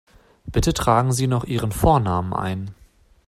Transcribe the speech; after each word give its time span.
Bitte 0.51 0.73
tragen 0.73 1.11
Sie 1.13 1.27
noch 1.27 1.43
Ihren 1.43 1.71
Vornamen 1.71 2.33
ein. 2.33 2.73